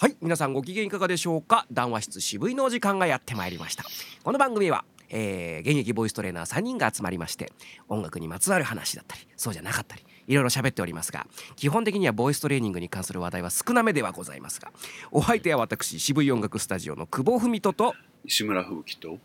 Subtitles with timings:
[0.00, 1.66] はい皆さんご機嫌いかがでしょうか？
[1.70, 3.84] 談話室渋いのお時間がやってまいりました。
[4.24, 7.52] この番組は、えー、現役ボイストレーナー3人が集まりまして
[7.86, 14.72] 音楽にまつわる話だったりそうじゃなかったりいろいろ喋っておりますが基本的にはボイストレーニングに関する話題は少なめではございますが
[15.10, 17.94] お相手は私渋い音楽スタジオの久保文人と
[18.24, 19.18] 石村吹雪と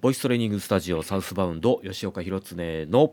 [0.00, 3.12] ボイストレーニングスタジオサウスバウンド吉岡弘恒の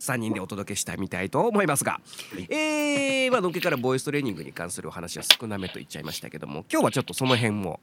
[0.00, 2.00] 3人でお届けしたいみたいと思いますが、
[2.48, 7.80] えー、まあのっけからボイストレーニングに関するお話は少なめと言っちゃいましたけども 今日はちょっとその辺も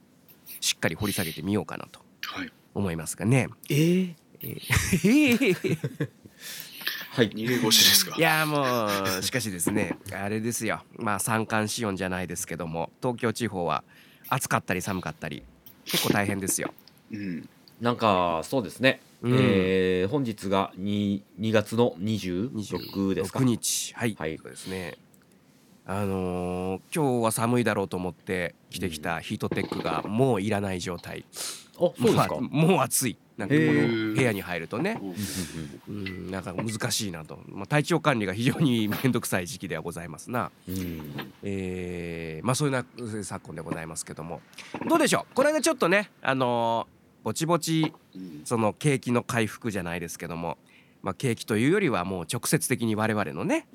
[0.60, 3.48] しっかり掘り下げてみようかなとはい思いますがね。
[3.68, 6.08] えー、えー。
[7.10, 7.30] はい。
[7.34, 8.14] 二例越しですか。
[8.16, 8.86] いやも
[9.18, 10.82] うしかしですねあれですよ。
[10.96, 13.82] まあ三寒四温じゃないですけども東京地方は
[14.28, 15.42] 暑かったり寒かったり
[15.84, 16.72] 結構大変ですよ。
[17.10, 17.48] うん。
[17.80, 19.32] なんかそうですね、うん。
[19.38, 23.40] えー本日が 2, 2月の26ですか。
[23.40, 23.94] 6日。
[23.94, 24.38] はい、はい。
[24.38, 24.96] そうですね。
[25.86, 31.24] あのー今日は寒いだろうと思って着てきたヒートテックがもういらない状態。
[31.76, 33.16] あそうですか、まあもう暑い。
[33.36, 34.16] なんかこへのー。
[34.16, 35.00] 部屋に入るとね。
[35.88, 40.50] うんなんか難しいなと、まあ、体調管理が非常に面倒くさい時期ではございますな。
[40.68, 41.32] うん。
[41.42, 42.84] えーまあそういうな
[43.24, 44.40] 昨今でございますけども。
[44.88, 45.34] どうでしょう？
[45.34, 46.97] これでちょっとねあのー
[47.28, 47.92] ぼちぼち
[48.44, 50.56] その景気の回復じゃないですけども、
[51.02, 53.68] まあ、景気というよりはもう直接的に我々のね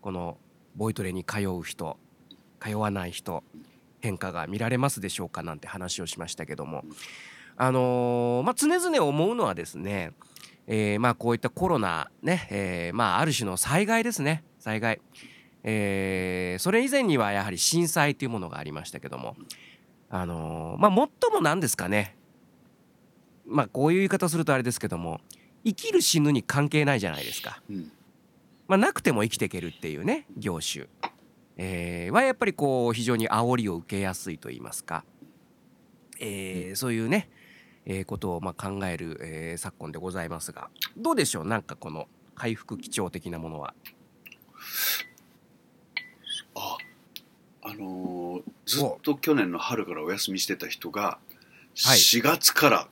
[0.00, 0.38] この
[0.76, 1.98] ボイトレに通う人
[2.60, 3.42] 通わない人
[3.98, 6.84] 変化が見られますでしょうかなんて話をしましたけども。
[7.56, 10.12] あのーまあ常々思うのはですね、
[10.68, 14.44] えーまあこういったコロナね、えーまあある種の災害ですね。
[14.60, 15.00] 災害、
[15.64, 19.36] えーそれ以前にはやはり震災というものがありましたけども
[20.10, 22.14] あのまあ最もなんですかね。
[23.50, 25.20] まあこういう言い方するとあれですけども
[25.64, 27.60] 生きる死ぬに関係ないじゃないですか。
[27.68, 27.92] うん。
[28.68, 30.86] まあ、なくても生きていけるっていうね業種、
[31.56, 35.04] えーはやっぱりこう非常に煽りを受けやすいと言いますか、
[36.20, 37.28] えーそういうね、
[37.84, 40.70] えーことをまあ考える、えー昨今でございますが。
[40.96, 41.44] どうでしょう？
[41.46, 42.06] なんかこの
[42.36, 43.74] 回復基調的なものは。
[46.54, 46.76] あ
[47.62, 51.18] あのーずっと去年の春からお休みしてた人がは
[51.96, 51.98] い。
[51.98, 52.88] 4月から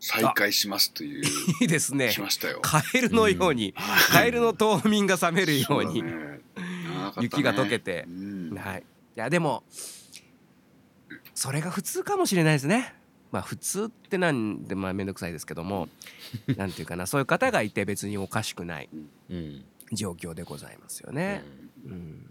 [0.00, 1.24] 再開しますという、
[1.60, 2.10] いいですね。
[2.10, 2.60] しましたよ。
[2.62, 3.74] カエルのように、
[4.10, 6.02] カエルの冬眠が覚めるように。
[6.02, 6.40] ねね。
[7.20, 8.04] 雪が溶けて。
[8.08, 8.54] うん。
[8.56, 8.82] はい、い
[9.14, 9.64] やでも
[11.34, 12.94] それが普通かもしれないですね。
[13.30, 15.88] まあ普通ってなんでまあ面倒くさいですけども
[16.56, 18.88] なんていうかなそういう方がいて別におかしくない
[19.30, 19.64] うん。
[19.92, 21.42] 状況でございますよね。
[21.86, 22.27] うん、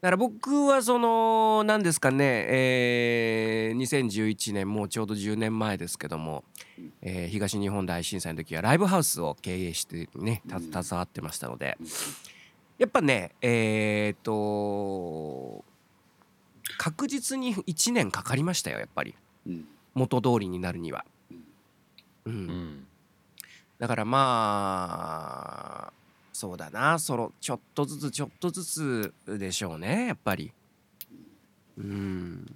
[0.00, 6.44] だから僕はその何ですかね、えー2011年もうちょうど10年前ですけども、
[7.02, 11.76] えー東日本大震災の時はライブハウスを経営してね携わってましたので
[12.78, 15.64] やっぱねえーっと
[16.78, 19.14] 確実に1年かかりましたよやっぱり。
[19.46, 19.66] うん。
[19.94, 21.04] 元通りになるには。
[22.26, 22.32] うん。
[22.32, 22.86] うん。
[23.78, 25.99] だからまあ
[26.40, 26.98] そうだな。
[26.98, 30.50] そのちょっとずつちょっとずつでしょうねやっぱり。
[31.76, 32.46] うん。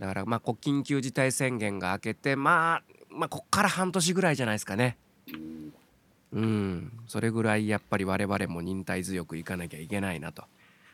[0.00, 4.96] だからまあこ緊急事態宣言が明けてまあまあこっから半年ぐらいじゃないですかね。
[6.32, 6.92] うん。
[7.06, 10.42] それぐらいやっぱり我々も忍耐強くいかなきゃいけないなと。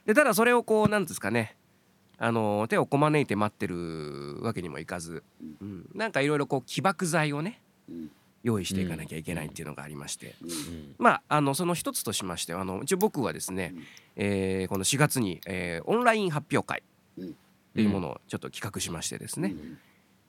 [0.05, 1.57] でただそれをこうなんですかね。
[2.19, 5.23] あの手をこまねいて待ってるわけにもいかず、
[5.63, 7.63] うん、なんかいろいろこう起爆剤をね。
[7.89, 8.11] うん
[8.43, 10.51] 用意していかなきゃいけないっていうのがありまして、うん。
[10.51, 10.95] うん。
[10.99, 13.85] まああのその一つとしましてはあの一応僕はですね、うん。
[14.17, 16.83] えーこの4月に、えーオンライン発表会
[17.19, 17.29] うん。
[17.31, 17.33] っ
[17.75, 19.79] ていうものをちょっと企画しましてですね、うん。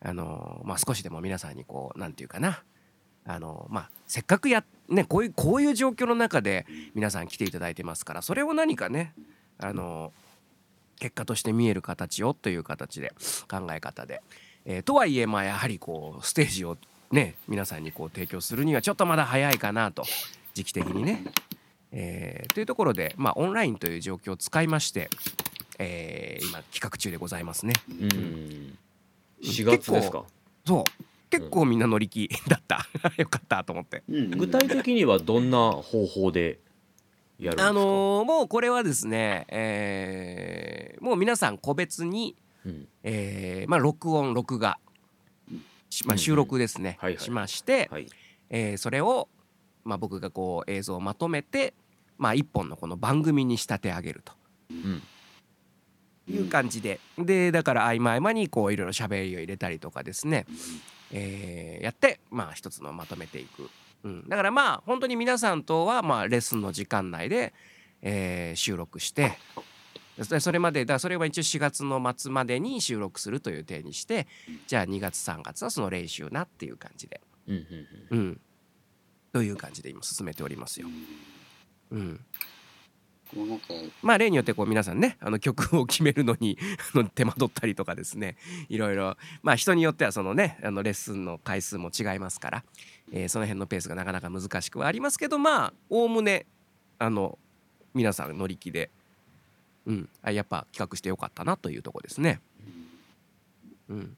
[0.03, 2.63] あのまあ、少しでも皆さんにこうなんていうかな。
[3.23, 9.13] あの、まあ、せっかくや、ね、こういうこういう状況の中で皆さん来ていただいてますからそれを何かね
[9.59, 10.11] あの
[10.99, 13.13] 結果として見える形をという形で
[13.47, 14.23] 考え方で、
[14.65, 16.77] えーとはいえまあやはりこうステージを
[17.11, 20.03] ね皆さんにこう提供するにはちょっとまだ早いかなと
[20.53, 21.23] 時期的にね。
[21.93, 25.09] えーというところで、まあ、オンラインという状況を使いまして、
[25.79, 27.73] えー今企画中でございますね。
[27.89, 28.77] うん。
[29.43, 30.23] 4月ですか？
[30.65, 31.03] そう。
[31.29, 32.87] 結構みんな乗り気 だった。
[33.17, 34.03] よかったと思って。
[34.09, 34.31] うん。
[34.31, 36.59] 具体的にはどんな方法で
[37.39, 37.67] やるんですか？
[37.67, 42.35] あのーもうこれはですね、えーもう皆さん個別に、
[42.65, 42.87] うん。
[43.03, 44.90] えーまあ、録音録画、し
[46.05, 47.23] まあ、うん収録ですね、はいはい。
[47.23, 48.07] しまして、はい。
[48.49, 49.27] えーそれを、
[49.83, 51.73] まあ、僕がこう映像をまとめて、
[52.17, 54.33] まあ、一本のこの番組に仕立て上げると。
[54.69, 55.01] うん。
[56.29, 60.45] いう感じで、でだから合間合間にこういろいろ喋りを入れたりとかですね、
[61.11, 63.69] えーやってまあ一つのまとめていく、
[64.03, 67.53] うん、だからまあ本当に皆さんとはまあレッスンの時間内で、
[68.01, 69.37] えー収録してで
[70.39, 74.27] それまでだそれは一応4月の末までに収録するという体にして
[74.67, 77.63] じゃあ2月3月はその練習なっていう感じで、うんうん
[78.09, 78.19] うん。
[78.19, 78.41] うん、
[79.33, 80.87] という感じで今進めておりますよ。
[81.91, 82.19] うん、
[84.01, 86.57] まあ例によってこう皆さんねあの曲を決めるのに
[87.15, 88.37] 手間取ったりとかですね。
[88.69, 89.17] いろいろ。
[89.41, 92.63] まあ人によってはそのねあのレッスンの回数も違いますから、
[93.11, 96.45] えーその辺のペースがなかなか難しくはありますけどまあおおむね
[96.99, 97.37] あの
[97.93, 98.89] 皆さん乗り気で、
[99.85, 102.39] うん、あやっぱ企画してよかったなというところですね。
[103.89, 104.15] うん、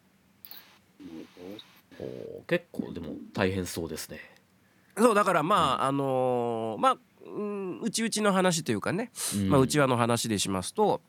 [1.99, 4.19] おー結構でも大変そうですね。
[4.97, 9.11] そうだからまああのーまあうんうちうちの話というかね。
[9.47, 11.01] まあ、うちはわの話でしますと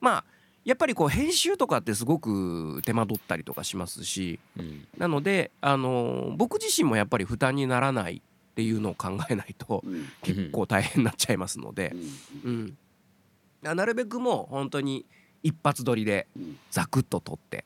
[0.00, 0.24] まあ
[0.64, 4.86] やっぱりこう編集とかってすごく手間取ったりとかしますしうん。
[4.96, 10.08] なので、あのー僕自身もやっぱり負担にならないっていうのを考えないとうん。
[10.22, 11.94] 結構大変になっちゃいますので。
[12.44, 12.50] う、ん。
[12.50, 12.78] うん、
[13.62, 15.04] ななるべくもう本当に
[15.42, 16.58] 一発撮りでうん。
[16.70, 17.64] ザクッと撮って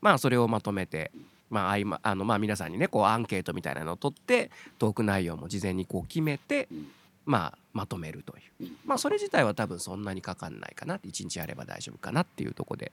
[0.00, 1.10] まあそれをまとめて。
[1.50, 6.88] まあ、あのまあ皆さんにねこうアンケートみたいなのを取ってトーク内容も事前にこう決めてうん。
[7.24, 8.64] まあまとめるという。
[8.64, 8.76] うん。
[8.84, 10.96] まあそれ自体は多分そんなにかかんないかな。
[10.96, 12.92] って1日やれば大丈夫かなっていうとこで、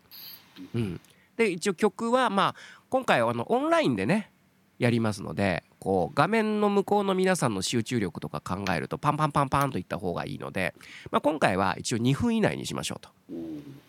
[0.73, 1.01] うん、
[1.35, 2.55] で一応曲はまあ
[2.89, 4.31] 今回はあのオンラインでね
[4.79, 10.73] やりますのでこう画面の向こうの皆さんの集中力とか考えるとパンパンパンパンといった方がいいので、
[11.11, 13.37] まあ、今回は一応2分以内にしましょうと、うん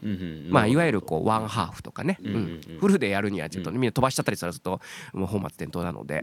[0.05, 0.47] うん。
[0.47, 2.79] うんまあ、いわゆるこうワンハーフとかね、うんうんうん。
[2.79, 4.81] フルでやるにはちょっとねみんな飛ばしちゃったりすると
[5.13, 6.23] もう本末転倒なので、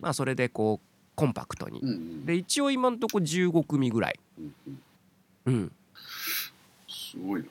[0.00, 0.86] まあ、それでこう
[1.16, 1.80] コンパクトに。
[2.24, 4.54] で一応今のところ15組ぐらい、うん
[5.46, 5.54] うん。
[5.54, 5.72] うん、
[6.88, 7.48] すごいな。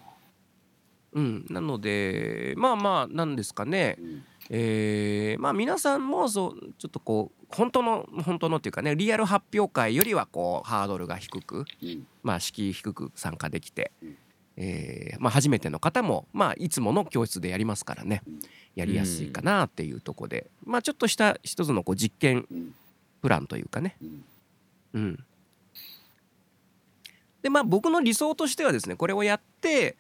[1.13, 12.07] うん、なのでまあまあなんですかね、うんえーまあ皆さんもそうちょっとこう本当の本当のっていうかねリアル発表会よりはこうハードルが低くうん。
[12.23, 14.17] まあ敷居低く参加できてうん、
[14.57, 18.39] えーまあ、初めての方もまあいつもの教室でやりますからねうん。
[18.75, 22.73] やりやすいかなっていうところでまあちょっとした一つのこう実験うん。
[23.21, 23.95] プランというかね。
[24.01, 24.23] うん。
[24.93, 25.23] うん。
[27.41, 29.97] でまあ僕の理想としてはですねこれをやって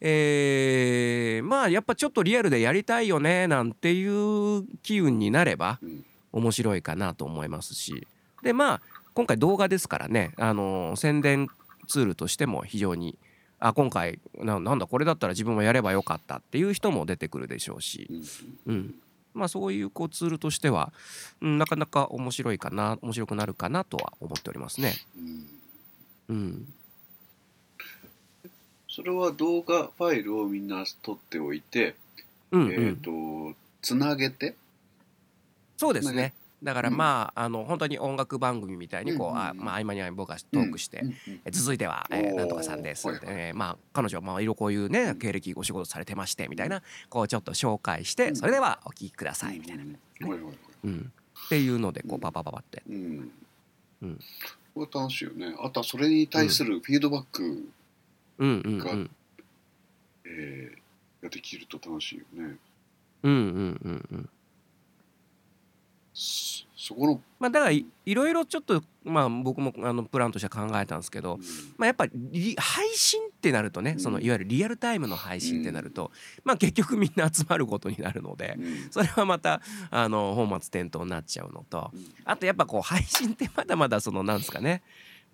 [0.00, 6.04] えーまあやっぱちょっとリアルでやりたいよねなんていう機運になればうん。
[6.32, 8.06] 面白いかなと思いますし。
[8.42, 8.80] でまあ
[9.14, 11.48] 今回動画ですからねあの宣伝
[11.86, 13.16] ツールとしても非常に
[13.60, 18.08] あ今回ななんだこれだったら自分もやればよかったっていう人も出てくるでしょうし、
[18.66, 18.74] うん。
[18.74, 18.94] うん、
[19.32, 20.92] まあそういうこうツールとしては、
[21.40, 24.94] うん、なかなか面白いかな面白くなるかなとは思っておりますね。
[25.16, 25.46] うん。
[26.28, 26.74] うん、
[28.94, 31.96] それは動画ファイルをみんな撮っておいて、
[32.52, 32.96] うん、えっ、うん、
[33.52, 34.54] とつなげて？
[35.76, 36.14] そうですね。
[36.14, 36.34] ね。
[36.62, 36.96] だからうん。
[36.96, 39.48] まあ、あの本当に音楽番組みたいにこう、うんうんうん。
[39.48, 41.14] あまあ合間に合間に僕がトークして、うんうん
[41.44, 43.24] え続いては、えーなんとかさんです、はいはい。
[43.26, 45.18] えーまあ彼女はまあいろいろこういうねうん。
[45.18, 48.36] 経歴お仕事されてましてみたいなこうちょっと紹介して、うん。
[48.36, 49.90] それではお聞きくださいみたいな、うん
[50.28, 50.54] はいはいはい。
[50.84, 51.12] うん、
[51.46, 52.20] っていうのでこううん。
[52.20, 53.32] パパパパって、うん。
[54.02, 54.20] うん。
[54.72, 55.52] これ楽しいよね。
[55.60, 57.68] あとはそれに対するフィードバック、
[58.38, 58.78] うんうんうん。
[58.78, 59.10] が
[60.26, 60.84] えー
[61.24, 62.56] ができると楽しいよね。
[63.22, 64.28] うんうんうんうん。
[66.12, 71.38] そそこの、まあだからいいろいろちょっとまあ僕もあのプランとして考えたんですけど、
[71.78, 74.00] まあ、やっぱり配信ってなるとね、うん。
[74.00, 76.12] そのいわゆるリアルタイムの配信ってなると、
[76.44, 78.90] まあ結局みんな集まることになるので、うん。
[78.90, 82.04] それはまたあの本末転倒になっちゃうのとうん。
[82.26, 84.82] あとやっぱこう配信ってまだまだそのなんですかね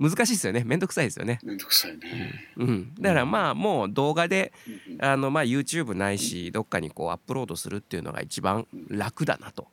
[0.00, 0.64] 難しいですよね。
[0.64, 1.38] めんどくさいですよね。
[1.44, 4.52] めんどくさいね、うん、だからまあもう動画で
[4.88, 5.04] うんうん。
[5.04, 9.68] あのまあ YouTube ないしどっかにこうアップロードするっていうのが一番楽だなと。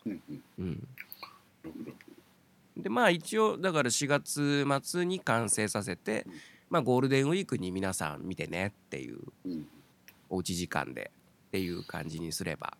[0.59, 0.87] うん
[2.75, 6.33] でまあ一応だから4月末に完成させてうん、
[6.69, 9.67] まあ、ゴールデンウィークに皆さん見てねっていううん。
[10.29, 11.11] おうち時間で
[11.47, 12.77] っていう感じにすれば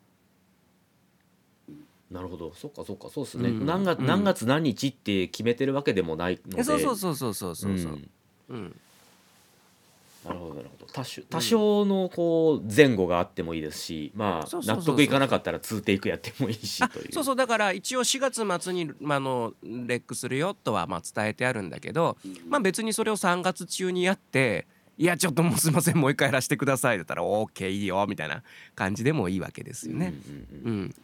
[2.11, 2.53] なるほど。
[2.55, 3.09] そっかそっか。
[3.09, 4.05] そうですね、うん何月うん。
[4.05, 6.61] 何月何日って決めてるわけでもないので。
[6.61, 7.77] えそうそうそうそうそうそう。
[7.77, 8.09] そう、ん。
[8.49, 8.75] うん。
[10.27, 10.91] なるほどなるほど。
[10.91, 14.95] 多少多少のこう前後があってもいいですし、まあそうそうそうそう。
[14.95, 17.11] 納得いかなかったら2テイクやってもいいしあという。
[17.11, 22.49] そうそうだから一応4月末に、まあ、あのレックするよとはまあ伝えてあるんだけど、うん。
[22.49, 28.43] まあ、別にそれを3月中にやって「いやちょっともうすいませんもう一回やらせてください」だったら「OK いいよ」みたいな
[28.75, 30.13] 感じでもいいわけですよね。
[30.27, 31.01] うんうんうん、だか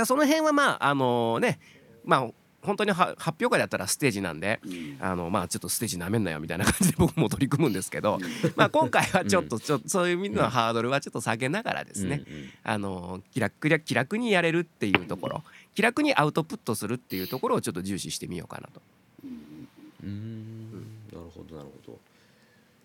[0.00, 1.58] らその辺はまああのね
[2.04, 2.28] まあ
[2.60, 4.96] 本当には発表会だったらステージなんでうん。
[5.00, 8.18] あのまあちょっとステージなめんなよみたいな感じで僕も取り組むんですけど、
[8.56, 12.48] まあ今回はちょっとちょっとそういう意味のハードルはちょっと下げながらですね、うんうん。
[12.64, 15.44] あの気楽気楽にやれるっていうところ
[15.76, 18.82] 気楽にアウトプットするっていうところをちょっと重視してみようかなと。
[19.22, 19.68] うん。
[20.02, 20.72] うーん。
[21.12, 21.98] なるほどなるほど。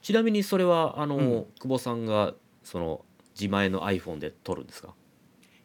[0.04, 1.46] ちなみにそれはあの、うん。
[1.60, 3.02] 久保さんがその
[3.34, 4.94] 自前の iPhone で撮るんですか？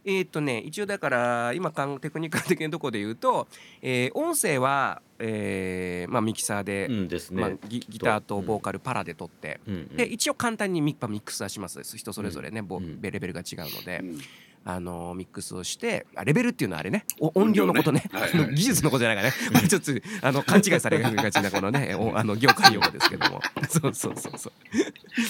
[0.08, 3.46] えーっとね一応だから今かんテクニカル的なところで言うと、
[3.82, 9.96] えー音声は、えーまあ、ミキサーで、うんですね、まあ、ギギターとボーカルパラで撮って、うんうん。
[9.96, 11.82] で一応簡単にミッパミックスはします。
[11.96, 13.00] 人それぞれね、ボうん。
[13.02, 14.18] レベルが違うので、うん。
[14.64, 17.04] あのミックスをしてあレベルっていうのはあれね。
[17.20, 18.04] お音量のことね。
[18.10, 23.40] はいはい 技術のことじゃないからね、まあ、ちょっとあの勘違いされがちなこのね おあの業界用語ですけども。
[23.68, 24.52] そうそうそうそう。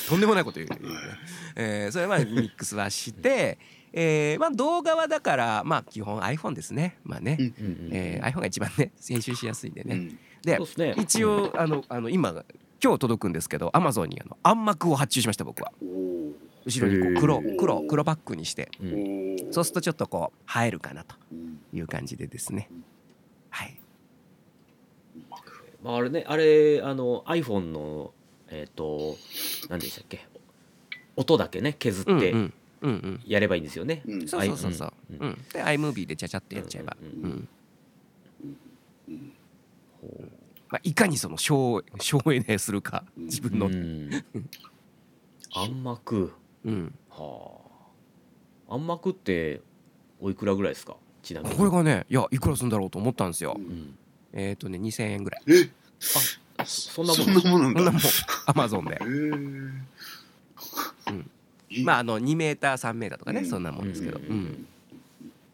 [0.08, 0.78] とんでもないこと言う、ね。
[1.56, 3.58] えーそれはまあミックスはして、
[3.92, 6.99] えーまあ、動画はだからまあ基本 iPhone ですね。
[7.04, 10.95] まあね、うんうんうんえー iPhone が一番ね編集しやすいんでね、うんでね。
[10.99, 12.30] 一応あのあの今
[12.83, 15.73] 今日届くんですけど Amazon にあの暗幕を発注しました僕は。
[16.64, 18.71] 後ろにこう黒黒黒バックにして。
[18.80, 19.52] うん。
[19.52, 21.59] そうするとちょっとこう映えるかなとうん。
[21.73, 22.71] いう感じでですね。
[23.50, 23.78] はい。
[25.83, 28.12] まあ、あれねあれあの iPhone の
[28.49, 29.16] えっ、と
[29.68, 30.26] 何でしたっけ？
[31.16, 32.12] 音だけね削って。
[32.12, 32.54] うんうん
[33.26, 34.28] やればいいんですよね、うん。
[34.28, 35.28] そうそうそうそう、ううん。
[35.30, 35.35] ん。
[35.52, 36.97] で iMovie でちゃちゃってやっちゃえば、
[40.70, 43.25] まあ、いかにその省省エネするかうん。
[43.25, 44.25] 自分の、ううんん
[45.54, 46.32] 暗幕
[47.11, 47.61] は
[48.68, 48.75] あ。
[48.75, 49.61] 暗幕って
[50.20, 50.97] おいくらぐらいですか？
[51.23, 51.56] ちなみに。
[51.56, 53.66] これがねいやいくらするんだろうと思ったんですよ、ううん。
[53.66, 53.99] ん
[54.35, 55.42] えっ、とね2000円ぐらい。
[55.49, 55.70] え？
[56.58, 57.25] あそんなもん。
[57.25, 57.80] そんなもんなんだ。
[57.80, 58.00] こんなもん。
[58.00, 58.94] Amazon で。
[58.97, 59.35] へー。
[59.35, 60.17] うんいい
[61.84, 63.46] まああの2メーター3メーターとかね、うん。
[63.46, 64.37] そんなもんですけど、ううん。
[64.37, 64.66] ん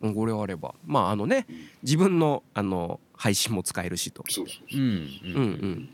[0.02, 0.14] うん。
[0.14, 0.75] これあれば。
[0.87, 1.47] まああのね
[1.83, 4.25] 自分のあの配信も使えるしと。
[4.28, 5.09] そうそううん。
[5.25, 5.88] うん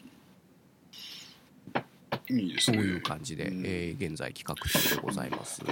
[2.31, 2.37] うん。
[2.39, 2.77] いいですね。
[2.79, 3.63] そういう感じで、うん。
[3.65, 5.63] えー現在企画中でございます。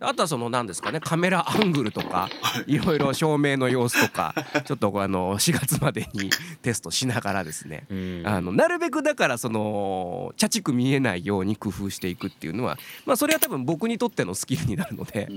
[0.00, 2.28] あとはその何ですかねカメラアングルとか
[2.66, 2.78] い。
[2.78, 6.30] ろいろ照明の様子とか ちょっとあの4月までに
[6.62, 7.84] テストしながらですね。
[7.90, 8.22] うん。
[8.24, 15.28] あのなるべくだからその茶畜見えないように工夫していくっていうのはまあそれは多分僕にとってのスキルになるので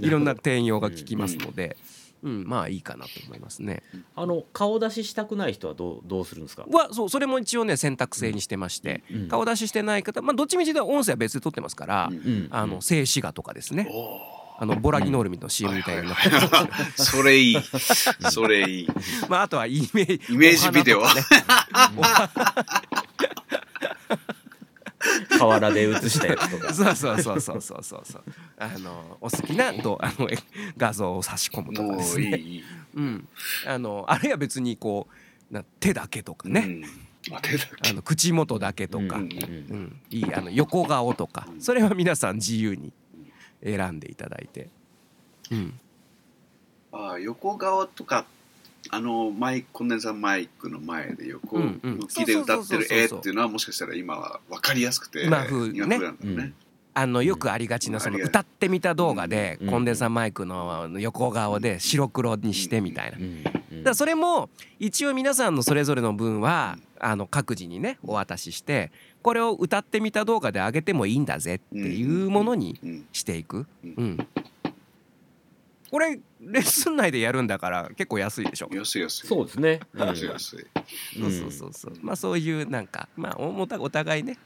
[0.00, 1.76] いろんな転用が効きますので、うん、
[2.22, 3.82] まあいいかなと思いますね。
[4.16, 17.56] あの顔出ししたくない人はどうどうするんですか、はそうそれも一応ね選択制にしてまして、うん顔出ししてない方まあどっちみちで音声は別で撮ってますから、うんうんあの静止画とかですね、おあのボラギノールミの CM みたいな、ーそれいい。
[18.30, 18.88] それいい。
[19.28, 21.02] まああとはイメージイメージビデオ
[25.38, 26.74] 河原で映したやつとか。
[26.74, 27.82] そうそうそうそうそう。
[27.82, 28.22] そうそう
[28.58, 30.36] あのお好きなど あのえ
[30.76, 32.30] 画像を差し込むとかもですね。
[32.30, 33.28] ういいうん。
[33.66, 35.06] あのあるいは別にこ
[35.50, 36.84] うな手だけとかね、
[37.28, 37.34] うん。
[37.36, 37.90] あ手だけ。
[37.90, 39.30] あの口元だけとか、ううんん。
[39.30, 40.00] うん。
[40.10, 41.46] いいあの横顔とか。
[41.50, 41.60] うん。
[41.60, 42.92] それは皆さん自由に
[43.62, 44.68] 選んでいただいて、
[45.50, 45.80] うん、
[46.92, 48.24] あー横顔とか
[48.90, 56.52] あのマイクコンデンサーマイクの前で横向きで歌ってる絵っていうのはもしかしたら今は分かりやすくて今風なんだね。
[56.94, 59.70] あのよくありがちなその歌ってみた動画でうん。
[59.70, 63.18] コンデンサーマイクの横顔で白黒にしてみたいな。
[63.18, 63.84] うん。
[63.84, 68.90] だそれも一応皆さんのそれぞれの分はあの各自にねお渡しして
[69.22, 73.06] これを歌ってみた動画で上げてもいいんだぜっていうものにうん。
[73.12, 73.66] していく。
[73.84, 73.94] うん。
[73.96, 74.26] うん。
[75.90, 78.68] これレッスン内でやるんだから結構安いでしょ？
[78.72, 79.26] 安い安い。
[79.26, 80.00] そうですね、うん。
[80.08, 80.66] 安い安い。
[81.18, 81.94] そうそうそうそう。
[82.02, 84.36] まあそういうなんかまあおお互お互いね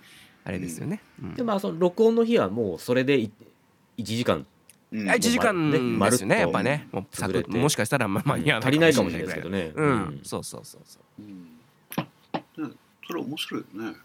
[0.44, 1.00] あれですよね。
[1.20, 1.34] うん。
[1.34, 3.30] でまあその録音の日はもうそれでい
[3.98, 4.46] 1時間。
[4.92, 5.10] うん。
[5.10, 6.88] あ1時間ねですよねやっぱね。
[6.92, 9.72] もうサクもしかしたらまあ間に合わない足りないかもしれないですけどね。
[9.74, 11.22] うん、そうそうそうそう。
[11.22, 11.58] ん。
[12.68, 12.70] ね
[13.06, 13.96] それ面白いよね。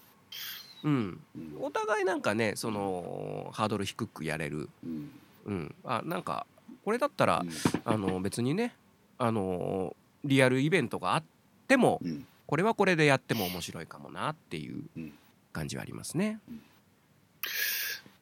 [0.83, 1.21] ううん。
[1.35, 1.55] うん。
[1.59, 4.69] お互いなんかねそのハードル低くやれる。
[4.83, 5.11] うん。
[5.45, 5.75] うん。
[5.83, 6.45] あなんか
[6.87, 7.51] これだったらうん。
[7.83, 8.73] あの別にね
[9.17, 11.23] あのリアルイベントがあっ
[11.67, 12.25] てもうん。
[12.45, 15.13] これはこれでやっても面白いかもなっていううん。
[15.51, 16.39] 感じはありますね。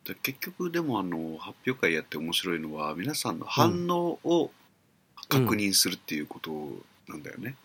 [0.04, 4.50] で結局でもあの発表会やって面白いのは皆さんの反応を
[5.30, 6.50] 確認するっていうこと
[7.08, 7.56] なんだよね、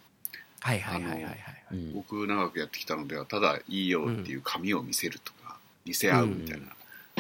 [0.61, 1.37] はいはいはいはいはい
[1.73, 1.93] うん。
[1.95, 6.67] 僕長くやってきたのではただいいよっていう紙を見せるとか、見せ合うみたいな、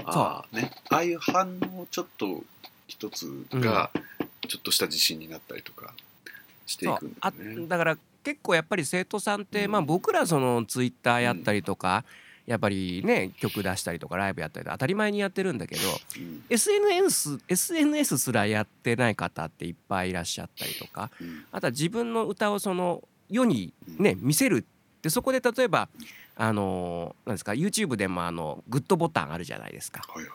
[0.04, 0.70] ああね。
[0.90, 2.44] ああいう反応ちょっと
[2.90, 3.90] 一つが
[4.48, 5.94] ちょっとした自信になったりとか
[6.66, 7.66] していくんだね。
[7.68, 9.70] だから結構やっぱり生徒さんって、うん。
[9.70, 12.04] まあ僕らそのツイッターやったりとか、
[12.46, 15.82] やっぱりね曲出したりとかライブやったりとか当たり前にやってるんだけど
[16.16, 16.42] うん。
[16.50, 21.44] SNS, SNS すらやってない方っていっぱいいらっしゃったりとかうん。
[21.52, 24.66] あとは自分の歌をその世にね見せる
[25.00, 25.88] でそこで例えば
[26.34, 30.02] あのなんですか YouTube でもあのグッドボタンあるじゃないですか。
[30.08, 30.32] はいはい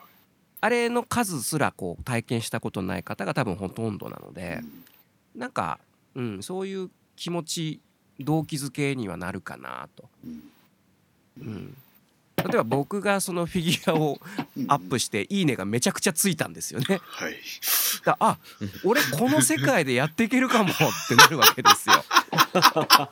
[0.60, 4.60] あれの数すらこう体験したことない方が多分ほとんどなので
[5.34, 5.78] なんか、
[6.14, 7.80] うん、そういう気持ち
[8.20, 10.08] 動機づけにはなるかなと。
[10.24, 10.42] うん
[11.38, 11.76] うん、
[12.36, 14.18] 例えば僕がそのフィギュアを
[14.68, 17.00] アップして「いいね」がめちゃくちゃついたんですよね。
[17.02, 17.34] はい
[18.04, 18.38] だあ
[18.84, 20.74] 俺この世界でやっていけるかもっ
[21.08, 22.04] てなるわけですよ。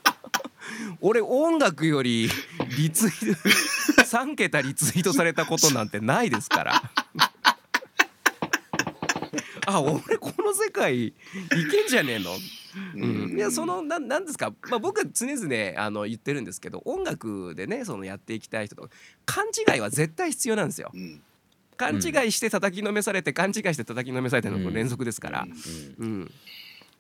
[1.01, 2.31] 俺音楽より
[2.79, 3.35] リツイー
[3.97, 6.83] ト3桁リツイートされたことなんてないですから。
[9.67, 11.15] あ俺この世界い
[11.71, 12.31] けんじゃねえの、
[12.95, 18.89] うん、いやそのななんですか、まあ、僕は常々あの言ってるんですけど音楽でねそのやっていきたい人と
[19.25, 20.91] 勘違いは絶対必要なんですよ。
[20.95, 21.23] うん。
[21.77, 25.47] 勘違いして叩きのめされて勘違いして叩きのめされての連続ですから、
[25.99, 26.07] うん。
[26.07, 26.31] うん、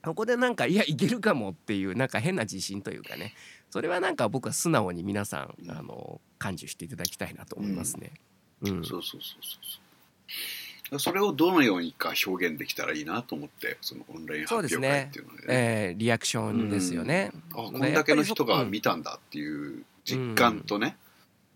[0.03, 3.35] ここでなんかいやいけるかもっていうなんか変な自信というかね。
[3.71, 8.13] それはなんか僕は素直に皆さんあの感受していただきたいなと思いますね。
[8.63, 8.85] うん。
[8.85, 9.21] そうそうそうそう
[9.63, 9.84] そう
[10.99, 15.45] それをどのようにか表現できたらいいなと思ってそのオンライン発表会っていうのでね。
[15.49, 17.31] えーリアクションですよね。
[17.53, 20.97] あこんだけの人が見たんだっていう実感とね、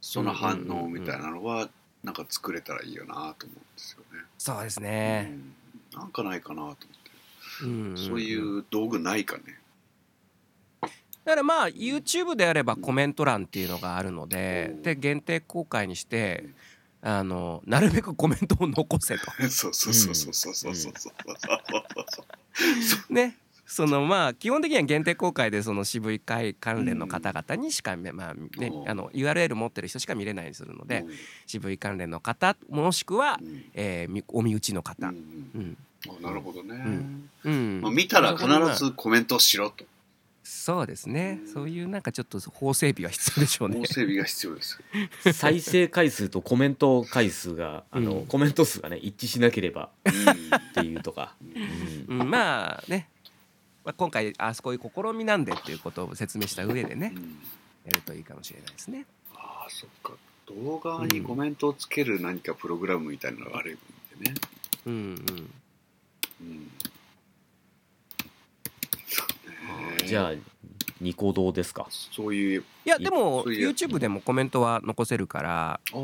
[0.01, 1.69] その反応みたいなのは
[2.05, 4.25] なんか作れたらいいよなと思うんですよね。
[4.39, 5.23] そうですうね。
[5.23, 5.55] ん。
[5.93, 7.97] なんかないかなと思って、うん。
[7.97, 9.59] そういう道具ないかね。
[11.29, 16.47] だからまあ YouTube であればコメント欄っていうのがあるのでで限定公開にして
[17.01, 19.31] あのなるべくコメントを残せと。
[19.49, 21.11] そうそうそうそうそうそうそうそ
[23.09, 23.37] うね
[23.67, 31.11] そのまあ基本的には限定公開でその渋い会関連の方々にしか、まあねあの URL 持ってる人しか見れないようにするのでうん
[31.47, 35.17] 渋い関連の方もしくはう、んえーみお身内のう方、ん
[35.55, 35.77] うん
[36.09, 39.85] あなるほどね、んうんまあ、見たら必ずコメントしろと
[40.49, 41.41] そうですね。
[41.43, 41.53] うん。
[41.53, 43.81] そういうなんかちょっと法整備は必要でしょうね。
[43.81, 43.85] 法。
[43.85, 44.81] 整備が必要です。
[45.35, 51.35] 再生回数とコメント回数があの、うんコメント数がね一致しなければうっていうとか、
[52.09, 52.21] うん。
[52.21, 53.09] うん、まあね、
[53.85, 57.39] まあ、今回あそこういう試みなんでっていうことを説明した上でねんうん。
[57.85, 59.05] やるといいかもしれないですね。
[59.35, 60.15] ああそっか。
[60.47, 63.79] 動画にコメントをつける何かプログラムみたいなのがある
[64.17, 64.35] んでね、
[64.87, 65.51] うんうん。
[66.41, 66.71] うん
[70.09, 70.33] じゃあ
[71.01, 71.87] ニコ動ですか？
[71.91, 75.81] そういういやでも YouTube でもコメントは残せるから。
[75.93, 75.99] あ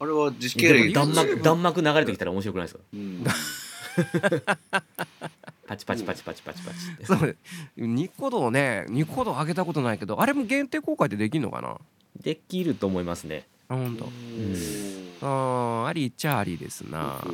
[0.00, 2.80] あれは時系列でも弾幕弾幕流れてきたら面白くないですか？
[2.92, 3.24] うん。
[5.66, 7.04] パチパチパチパチパチパチって。
[7.06, 7.36] そう。
[7.76, 11.76] ニコ動ねニコ動上げたことないけどあれも限定公開でできんのかな？
[12.20, 13.46] できると思いますね。
[13.68, 14.04] あ本当。
[14.04, 14.12] うん。
[15.20, 17.00] あーありっちゃありですな。
[17.00, 17.24] ああ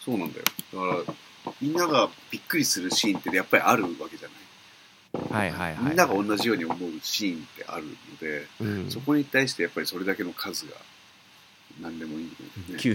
[0.00, 0.44] そうなんだよ。
[0.72, 1.14] だから
[1.60, 4.36] みんながびっくりするシーンってやっぱりあるわけじゃない？
[5.12, 5.84] はいはいはい。
[5.84, 8.90] みんなが同じように思うシーンってあるので、うん。
[8.90, 10.72] そこに対してやっぱりそれだけの数が
[11.80, 12.24] 何でもいい
[12.68, 12.94] のね急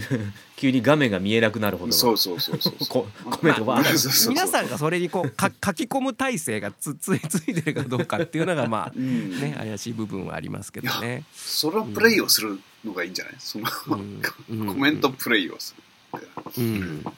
[0.56, 1.92] 急に画面が見えなくなるほどの。
[1.92, 9.40] そうそうそうそうこコメントがまあそうそうそう皆さんがそれにこう か書き込む体制がつついついてるかどうかっていうのがまあうん。
[9.40, 11.22] ね怪しい部分はありますけどね。
[11.34, 13.34] そのプレイをするのがいいんじゃない？
[13.38, 14.22] その、うん。
[14.50, 15.74] うんコメントプレイをす
[16.14, 16.28] る
[16.58, 17.02] うん。
[17.04, 17.12] な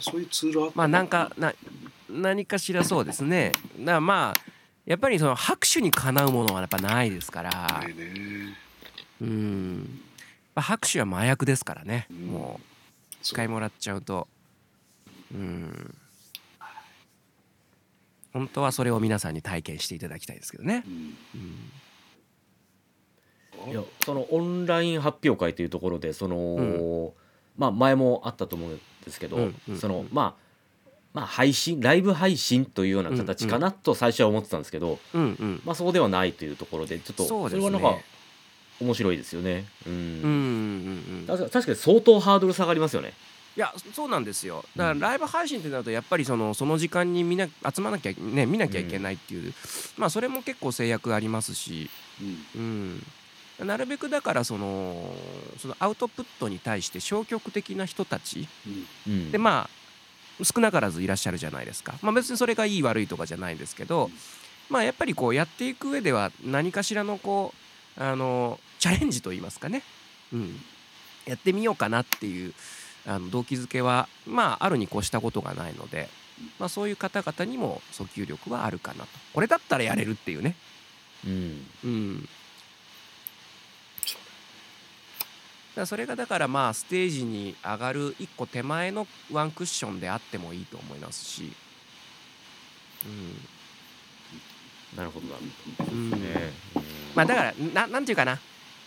[0.00, 1.52] そういうツールあまあなんかな
[2.16, 3.52] 何かしらそうですね。
[3.78, 4.40] だからまあ
[4.84, 7.84] やっぱりその拍手にかなうものはやっぱないですから
[9.20, 10.00] うん。
[10.54, 12.06] まあ拍手は麻薬ですからね。
[12.10, 12.66] うんもう
[13.20, 14.28] 一そう回もらっちゃうと。
[15.34, 15.94] うん。
[18.32, 20.84] 本当はそれを皆さんに体験していただきたいですけどね。
[23.68, 29.50] いやそのオンライン発表会というところでその、うまあ前もあったと思うんですけど、
[29.80, 30.45] そのまあ
[31.16, 35.62] まあ配信ライブ配信というような形かなと最初は思ってたんですけど、うんうん。
[35.64, 37.96] まあそうではないというところでちょっとそれはなんか
[38.82, 39.64] 面白いですよね。
[39.86, 39.92] うん。
[39.94, 41.48] うんうんうん。
[41.48, 43.14] 確かに相当ハードル下がりますよね。
[43.56, 44.62] いやそうなんですよ。
[44.76, 49.54] だからライブ配信ってなるとやっぱりそのその時間にみんな集まらなきゃね見なきゃいけないっていう、
[49.96, 51.88] まあそれも結構制約ありますし、
[52.54, 53.02] うん。
[53.58, 55.10] うん、なるべくだからその
[55.56, 58.46] そのアウトプットに対して消極的な人たち。
[58.66, 59.32] うんうん。
[59.32, 59.75] でまあ
[60.42, 64.10] 少なからずいらっしゃるじゃないですか、まあ、別にそれがいい悪いとかじゃないんですけど、
[64.68, 67.54] まあやっぱりこうやっていく上では何かしらのこ
[67.98, 69.82] うあのチャレンジといいますかね、
[70.32, 70.60] うん、
[71.24, 72.52] やってみようかなっていう
[73.06, 76.08] あの動機づけはまああるに越したことがないので、
[76.58, 79.08] まあ、そういう方々にも訴求力はあるかなと。
[79.32, 80.56] これだったらやれるっていうね、
[81.24, 81.66] うん。
[81.84, 82.28] うん、
[85.76, 91.52] だそれがだからまあステージに上がる一個手前のワンクッションであってもいいと思いますし、
[94.96, 95.26] なるほど。
[95.28, 95.34] な
[95.92, 96.16] うんね。
[96.76, 96.82] うん。
[97.14, 98.38] まあだからななんていうかな。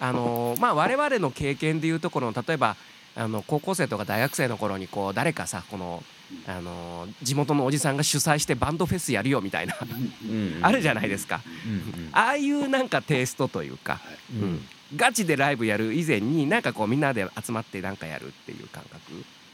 [0.02, 2.75] あのーまあ我々の経験でいうところの例えば
[3.15, 6.04] あの高校生とか大学生の頃にこう誰かさこの、
[6.47, 9.75] あのー地元のおじさんが主催してバンドフェスやるよみたいな。
[9.82, 11.41] うんあるじゃないですか。
[11.65, 11.75] うんう
[12.08, 13.99] んああいうなんかテイストというか、は
[14.34, 18.99] いうんガチでライブやる以前になんかこうみんなで集まってなんかやるっていう感覚？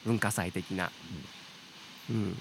[0.05, 0.91] 文化祭的な、
[2.09, 2.37] うん、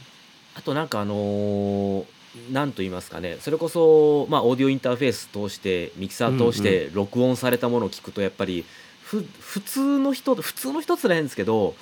[0.54, 2.04] あとなんかあのー
[2.50, 3.36] なんと言いますかね。
[3.38, 8.64] それこそ、まあ、オーディオインターフェース通してミキサー通して録音されたものを聞くとやっぱり
[9.04, 11.76] ふ普通の人普通の人つらいんですけど、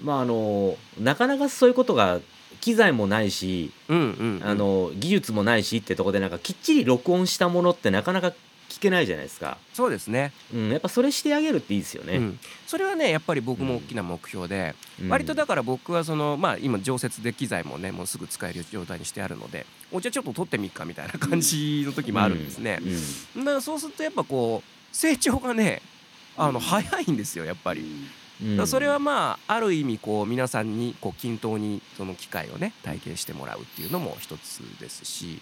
[0.00, 2.20] まああのなかなかそういうことが
[2.60, 4.46] 機材もないし、うんうんうん。
[4.46, 8.32] あの技術もないしってとこでなんかきっちり録音したものってなかなか
[8.68, 15.08] 聞けないじゃないですか、そうですね、うん、やっぱそれしてあげるっていいですよね、うん、それはねやっぱり僕も大きな目標で、うん。
[15.08, 22.80] 割とだから僕はそのまあ今常設で機材もねもうすぐ使える状態にしてあるのでおじゃあちょっと撮ってみっかみたいな感じの時もあるんですね、
[23.34, 23.44] うん。
[23.44, 25.80] だからそうするとやっぱこう成長がね
[26.36, 27.82] あの早いんですよやっぱり。
[28.42, 35.40] だからそれはまあある意味こう皆さんにこう均等にその機会をね体験してもらうっていうのも一つですし、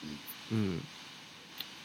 [0.53, 0.81] うん、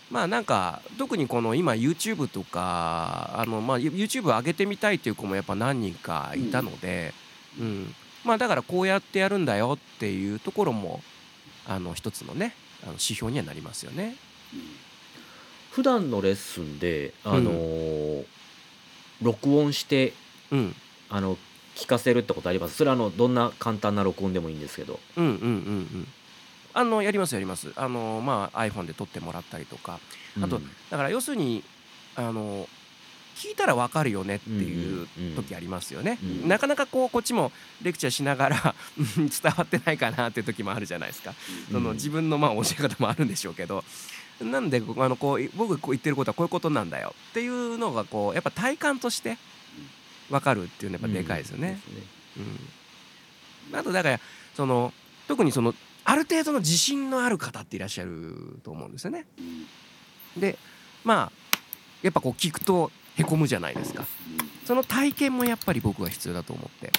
[0.10, 7.13] まあなんか特にこの今 YouTube とかあのまあ YouTube 上げてみたいっていう子もやっぱ何人かいたので、
[7.60, 7.93] うん、
[8.24, 11.02] まあだからこうやってやるんだよっていうところも
[11.67, 14.15] あの一つのねあの指標にはなりますよね。
[15.72, 18.26] 普段のレッスンで、あのー
[19.22, 20.13] 録音して
[20.52, 20.76] うん。
[21.10, 21.38] あの
[21.76, 22.76] 聞かせるってことあります？
[22.76, 25.00] それはあのどんな簡単な録音でもいいんですけど。
[25.17, 26.08] うんうんうんうん
[26.74, 27.72] あのやりますやります。
[27.76, 30.00] あのまあ iPhone で撮ってもらったりとか。
[30.42, 31.64] あとうんだから要するに
[32.16, 32.68] あの
[33.36, 36.48] 聞いたらわかるよねっていううんうんうん時ありますよね、うん。
[36.48, 37.52] なかなかこうこっちも
[37.82, 41.34] レクチャーしながらう ん伝わってないかなっていう時もあるじゃないですか、
[41.72, 43.84] そのうん自分のまあ教え方もあるんでしょうけど。
[44.42, 47.14] なんであのこう僕がこう言ってることはこういうことなんだよ。
[47.32, 49.38] っていうのがこうやっぱ体感として
[50.30, 51.80] わかるっていうのはやっぱでかいですよね。
[52.38, 54.20] うん、あとだから
[54.56, 54.94] その
[55.28, 55.76] 特にその
[56.10, 59.28] ある程度の自信のある方っていらっしゃると思うんですよね。
[60.36, 60.58] で
[61.04, 61.58] まあ
[62.02, 64.08] やっぱこう聞くとへこむじゃないですか。
[64.65, 66.91] その体験もやっぱり僕は必要だと思って、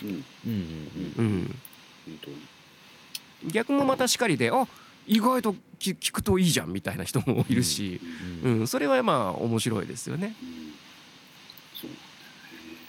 [3.48, 4.68] 逆もまたしかりであ
[5.08, 8.00] 意外と聞聞くといいじゃんみたいな人もいるし、
[8.44, 8.62] ううん。
[8.62, 10.36] んそれはまあ面白いですよね。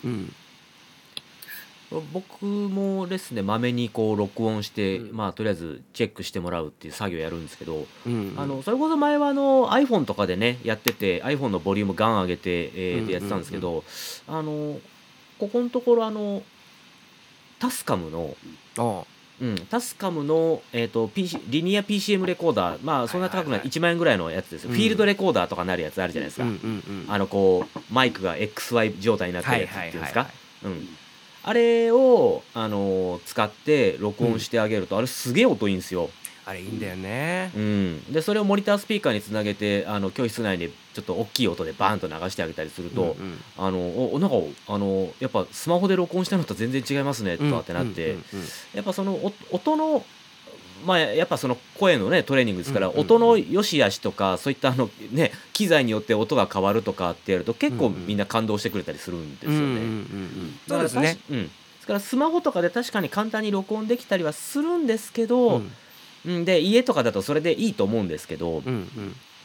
[0.04, 0.34] うん
[2.14, 5.16] 僕もレッスンでまめにこう録音して、うん。
[5.16, 13.84] まあとりあえずチェックしてもらうっていう作業やるんですけど、うん、あのそれこそ前はあの iPhone とかでねやってて iPhone のボリュームガン上げて、えーやってたんですけど、
[14.28, 14.80] あの
[15.38, 16.44] ここのところあの
[17.60, 18.36] タスカムの
[18.78, 19.04] あ
[19.42, 24.76] うん、タスカムの、えー、と PC リニア PCM レコーダーまあそんな高くない,、はいはいはい1万円ぐらいのやつですよ、うん。
[24.76, 26.46] フィールドレコーダーとかなるやつあるじゃないですか、
[27.08, 30.66] あのこうマイクが XY 状態になってるやつっていうんですか、い。
[30.66, 30.88] うん、
[31.44, 36.10] あれを、あのー使って録音してあげると、あれすげえ音いいんですよ、
[36.46, 37.52] あれいいんだよね。
[37.56, 37.60] う。
[37.60, 43.38] ん、でそれをモニタースピーカーにつなげてあの教室内でちょっと大きい音でバーンと流してあげたりすると、うんうん。
[43.58, 44.36] あのおなんか
[44.68, 48.48] あのやっぱスマホで録音したのと全然違いますねとかってなって、うんうんうん。
[48.74, 50.04] やっぱそのお音の
[50.86, 53.06] まあやっぱその声のねトレーニングですから、うんうんうん。
[53.06, 59.58] 音の良し悪しとかそういったあのね機材によって音が変わるとかってやると結構うんうんみんな感動してくれたりするんですよね。
[59.58, 60.60] うんうんうんうん。
[60.68, 61.18] そうですね。
[61.30, 61.44] うん。
[61.46, 61.50] で
[61.82, 65.72] すからスマホとかで確かに簡単に録音できたりはするんですけど、うん。
[66.24, 68.88] うん、で家とかだとそれでいいと思うんですけど、うん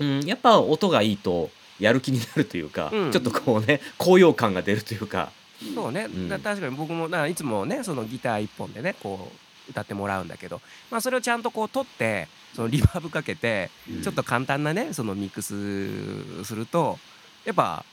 [0.01, 3.13] うんうん、やっぱ音がいいとやる気になるというか、うん。
[3.13, 5.33] ちょっとこうね高揚感が出るというか、
[5.75, 6.29] そうね、ん。
[6.29, 14.03] だ確かに僕もだからいつもねそのギター一本でねこう歌ってもらうんだけど、まあ、それをちゃんとこう取ってそのリバーブかけてうん。
[14.03, 16.99] ちょっと簡単なねそのミックスすると
[17.45, 17.85] やっぱ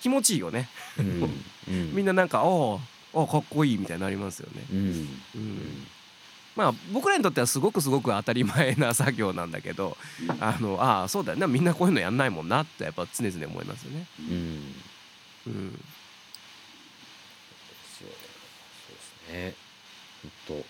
[0.00, 0.68] 気持ちいいよね、
[1.92, 2.78] みんななんか「お
[3.12, 4.62] おかっこいい」みたいになりますよね。
[4.70, 5.22] うん。
[5.34, 5.86] うん。
[6.56, 9.96] まあ僕らにとってはすごくすごく当たり前な作業なんだけど
[10.40, 14.06] あのああそうだよなみんなこういうのやんないもんなってやっぱ常々思いますよね。
[14.18, 14.74] うん。
[15.46, 15.72] うん。
[17.98, 18.14] そうで
[19.00, 19.54] すね。
[20.46, 20.66] ほんと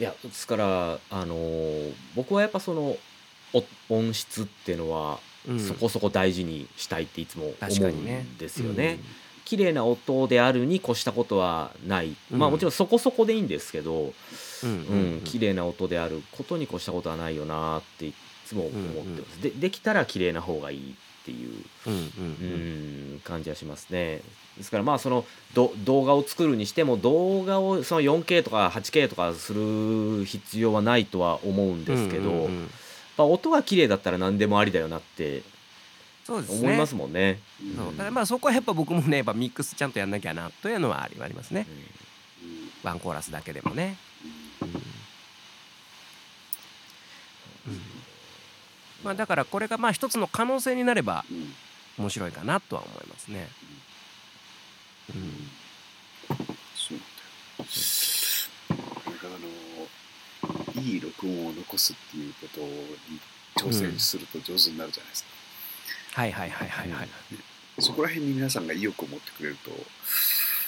[0.00, 2.96] いやですからあのー僕はやっぱその
[3.52, 5.60] お音質っていうのはうん。
[5.60, 8.20] そこそこ大事にしたいっていつも思う確かにね。
[8.22, 8.98] んですよね。
[9.44, 14.12] 綺麗な音であるに越したことはない、まあうんもちろんそこそこでいいんですけど、
[14.62, 18.14] うんうん綺麗な音であることに越したことはないよなってい
[18.46, 18.72] つも思っ
[19.04, 19.42] てます。
[19.42, 20.90] でできたら綺麗な方がいい。
[20.92, 20.94] っ
[21.30, 22.46] ていううんうんうう
[23.14, 24.20] んん感じはしますね。
[24.58, 32.70] ですからまあそのど動画を作るにしても動画をその 4K とか 8K とかする必要はないとは思うんですけど、うんうんうやっん
[33.16, 35.42] ぱ音が綺麗だったら何でもありだよなって
[36.24, 36.58] そうですね。
[36.60, 37.38] 思いますもんね。
[37.76, 37.86] そう。
[37.92, 41.66] だからまあそこはやっぱ僕もねやっぱミックスちゃんとやんなきゃなというのはありますね。
[42.82, 43.96] ワンコーラスだけでもね、
[44.62, 44.68] うん。
[47.72, 47.99] うん
[49.04, 51.24] まあだからこれがまあ一つの可能性になれば
[51.98, 53.48] 面白いかなとは思いますね。
[55.14, 55.48] うん。
[56.74, 57.70] そうなんだよ
[59.06, 59.36] なかなか
[60.44, 63.20] あのいい録音を残すっていうことに
[63.56, 65.24] 挑戦すると上手になるじゃないです
[66.14, 67.08] か、はいはいはいはいはい。
[67.78, 69.70] そこら辺に皆さんが意欲を持ってくれると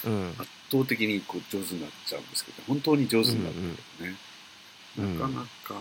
[0.09, 0.31] うん。
[0.38, 4.16] 圧倒的にこう上手になっちゃうんですけど本当に上手になるんだけどね、
[4.99, 5.18] うん。
[5.18, 5.77] なかなかあの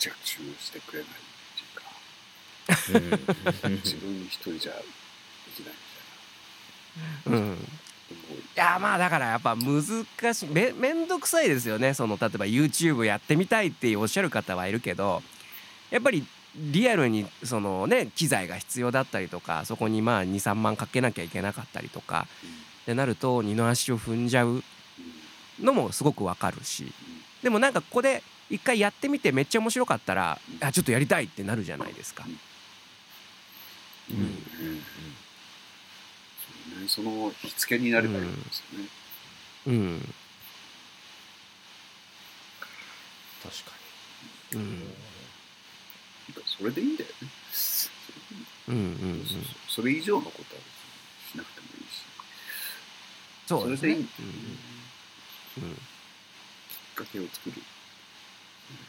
[0.00, 0.26] 着手
[0.60, 1.14] してくれないっ
[2.88, 3.72] ていうかうん。
[3.76, 4.78] 自分一人じゃで
[5.54, 5.74] きない
[7.26, 7.32] うん。
[7.34, 7.36] みたいな。
[7.36, 7.60] でもい。
[8.56, 10.48] やまあだからやっぱ難しい。
[10.48, 11.94] めめんどくさいですよね。
[11.94, 15.22] その例えば YouTube やってみたいっておっしゃる方はいるけど
[15.90, 22.26] やっぱりリアルにそのね機材が必要だったりとかそこにまあ23万かけなきゃいけなかったりとか
[22.82, 24.62] ってなると二の足を踏んじゃう
[25.60, 26.92] のもすごくわかるし。
[27.42, 32.24] でもなんかここで一回やってみてめっちゃ面白かったらあちょっとやりたいってなるじゃないですか。
[32.26, 32.28] う
[34.12, 34.34] んうんうん
[36.68, 38.88] そうね、その火付けになればいいんですよね、
[39.66, 40.14] うん
[43.42, 43.72] 確か
[44.54, 44.78] うんなん
[46.34, 47.14] かそれでいいんだよね
[48.68, 49.26] うんうんうん
[49.68, 50.60] それ以上のことは
[51.32, 52.04] しなくてもいいし
[53.46, 53.88] そうですね。
[53.88, 55.76] れでいい、うんきっ
[56.94, 57.56] かけを作る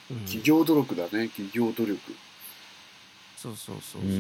[0.10, 0.18] うん。
[0.18, 2.00] うん企業努力だね企業努力。
[3.38, 4.12] そうそうそうそう。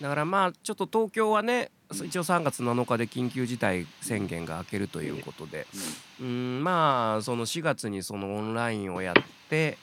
[0.00, 5.66] だからまあちょっと東京はね一応3月7日で緊急事態宣言が明けるということで。
[6.20, 6.62] うん。
[6.64, 9.14] まあその4月にそのオンラインをやっ
[9.48, 9.78] て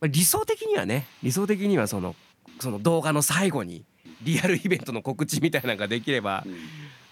[0.00, 2.16] まあ理想的にはね理想的にはその
[2.58, 3.84] その動画の最後に
[4.22, 6.56] リアルイベントの告知みたいなのができればうん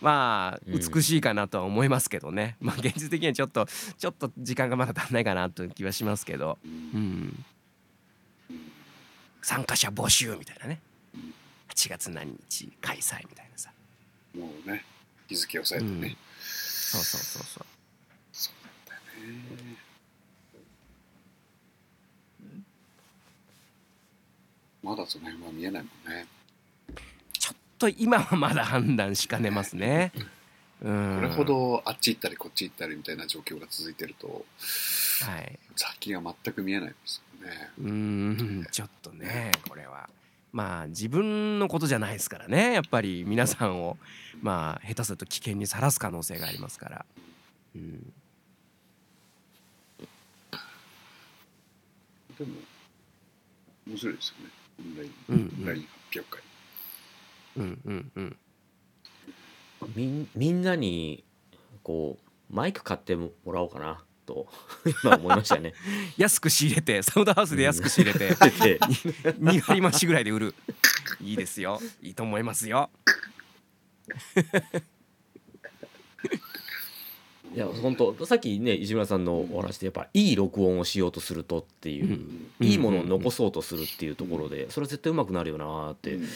[0.00, 2.56] まあうん美しいかなとは思いますけどね。
[2.60, 6.58] まあ現実的にはちょっとちょっと時間がまだ足んないかなという気はしますけど。
[6.64, 6.72] うん。
[6.72, 7.44] うん
[9.40, 10.80] 参加者募集みたいなね。
[11.68, 13.70] 8月何日開催みたいなさ。
[14.36, 14.84] もうね
[15.26, 17.66] 日付を押さえてね、そうそうそうそう。
[18.32, 18.54] そう
[18.88, 19.00] だよ
[19.56, 19.76] ね。
[24.82, 26.26] まだその辺は見えないもんね
[27.78, 30.12] と今はまだ判断しかねますね。
[30.80, 34.44] うん、これほどあっち行ったりこっち行ったりみたいな状況が続いてると
[35.22, 35.58] はい。
[35.74, 37.70] 先が全く見えないですよね。
[37.78, 40.08] うーんちょっとねこれは。
[40.52, 43.24] まあ自分のことじゃないですからねやっぱり。
[43.26, 43.98] 皆さんを
[44.40, 47.06] まあ下手すると危険にさらす可能性がありますから。
[47.74, 48.12] うん。
[52.38, 52.52] でも
[53.88, 54.52] 面白いですよね。
[54.78, 55.54] オンライン、うんうん。
[55.58, 56.47] オンライン発表会
[57.58, 58.36] うんうんうん。
[59.94, 61.24] みんみんなに
[61.82, 64.46] こうマイク買ってもらおうかなと
[65.04, 65.74] 今思いましたね。
[66.16, 68.34] 安く仕入れてサウンドハウスで安く仕入れて で
[68.78, 70.54] 2割増しぐらいで売る。
[71.20, 71.80] いいですよ。
[72.02, 72.90] いいと思いますよ。
[77.54, 82.04] いや本当さっきね石村さんのお話でやっぱいい録音をしようとするとっていう、
[82.60, 82.66] うん。
[82.66, 86.28] いいものを残そうとするっていうところでそれは絶対うまくなるよなーってうん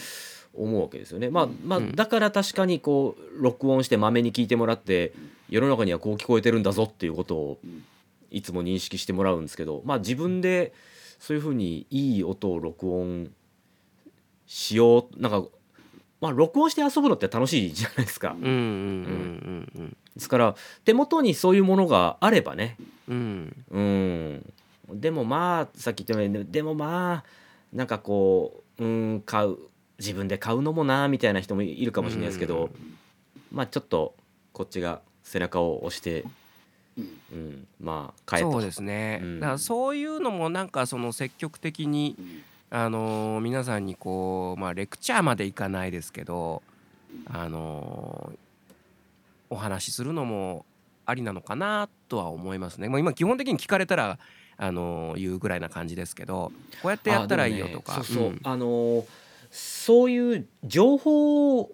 [0.54, 1.30] 思うわけですよね。
[1.30, 1.92] まあまあうん。
[1.92, 5.12] だから確かにこう録音してまめに聞いてもらって
[5.48, 7.84] 世の中にはこう聞こえてるんだぞっていうことをうん
[8.30, 10.72] いつも認識してもらうんですけどまあ自分で
[11.18, 13.30] そういうふうにいい音を録音
[14.46, 15.44] しようなんか
[16.20, 18.30] まあ録音して遊ぶのって楽しいじゃないですか。
[18.30, 22.76] うんうんうんですから手元にそういうものがあればね。
[23.08, 24.44] うんうん。
[24.88, 25.00] うん。
[25.00, 27.24] でもまあさっき言ったようにでもまあ
[27.72, 29.58] なんかこううん買う
[29.98, 32.70] 自分で買うのもなみたいな人もいるかもしれないですけど、
[33.50, 34.14] まあちょっと
[34.52, 36.24] こっちが背中を押して、
[36.98, 37.04] うん。
[37.32, 38.52] うん、まあ買えと。
[38.52, 39.40] そうですね、うん。
[39.40, 42.42] だからそういうのもなんかその積極的に、うん。
[42.74, 46.62] あのー皆さんにこう、まあ、レクチャーまでいかないですけど、
[47.26, 48.38] あのー
[49.50, 50.64] お話しするのも
[51.04, 52.88] ありなのかなとは思いますね。
[52.88, 54.18] もう今基本的に聞かれたら、
[54.56, 56.50] あのー言うぐらいな感じですけど
[56.80, 57.98] こうやってやったらいいよとか。
[57.98, 58.40] ねそうそう、ん。
[58.42, 59.04] あのー
[59.52, 61.70] そういう情報を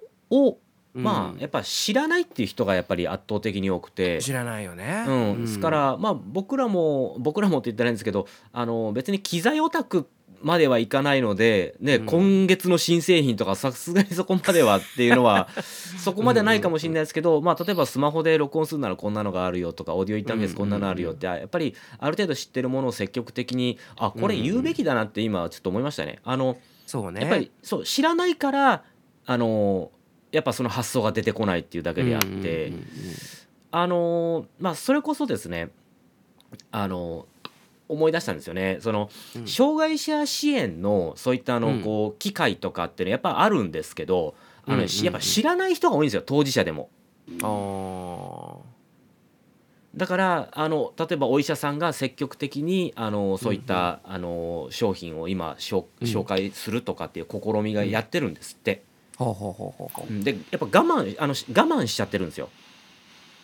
[0.93, 4.21] まうんあやっぱ知らないっていう人がやっぱり圧倒的に多くて。
[4.21, 5.05] 知らないよね。
[5.07, 10.09] うん、ですから、まあ、僕らも僕らもって言ったらいいんですけどあの別に機材オタク
[10.41, 15.49] まではいかないので、ねうん今月の新製品とかさすがにそこまではっていうのは
[15.99, 26.21] そこまではないかもしれないですけど、まあ、例えばスマホで録音するならこんなのがあるよとかオーディオインターフェースこんなのあるよってやっぱりある程度知ってるものを積極的にあこれ言うべきだなって今ちょっと思いましたね。
[26.25, 26.57] あの
[26.89, 27.21] そうね。
[27.21, 28.83] やっぱりそう知らないから
[29.27, 29.91] あの
[30.33, 32.73] やっぱその発想が出てこないっていうだけであって。
[33.71, 35.69] あのーまあそれこそですね
[36.71, 37.27] あの
[37.89, 38.79] 思い出したんですよね。
[38.81, 39.47] そのうん。
[39.47, 41.83] 障害者支援のそういったあのうん。
[41.83, 46.89] こう機会とかっていうのはやっぱあるんですけどあのやっぱ知らない人が多いんですよ当事者でも。
[47.43, 48.78] あ
[49.97, 55.85] だからあの例えばお医者さんが積極的にあのそういった、あの商品を今紹
[56.25, 58.83] 介するとかっていう試みがやってるんですって。
[60.23, 62.51] でやっぱ我慢あのし我慢しちゃってるんですよ。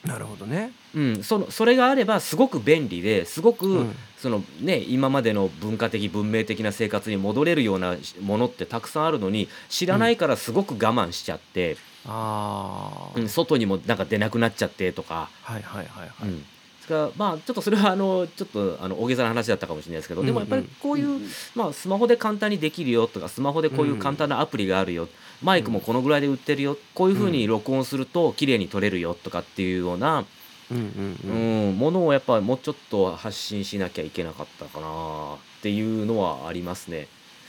[0.04, 0.72] うなるほどね。
[0.94, 3.96] うん、そのそれがあればすごく便利ですごく、うん。
[4.18, 13.28] そのね、今までの文化的文明的な生活に戻れるようなものってたくさんあるのに知らないからすごく我慢しちゃって、ああうん。
[13.28, 16.28] 外にもなんか出なくなっちゃってとか、はいはいはいはい。
[16.28, 16.44] うん
[16.84, 16.94] ですか？
[16.94, 21.20] らまあちょっとそれはあのちょっとあの大げさな話だったかもしれないですけど、でもやっぱりこういう、
[21.54, 25.08] まあ、スマホで簡単にできるよとかスマホでこういう簡単なアプリがあるよ、
[25.42, 30.24] マイクもこのぐらいで売ってるよこういうふうに録音すると綺麗に撮れるよとかっていうような、
[30.70, 37.06] うんものをやっぱりもうちょっと発信しなきゃいけなかったかなっていうのはありますね。